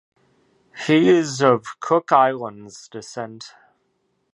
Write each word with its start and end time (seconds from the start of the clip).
He 0.87 1.09
is 1.09 1.43
of 1.43 1.79
Cook 1.79 2.11
Islands 2.11 2.87
descent. 2.89 3.53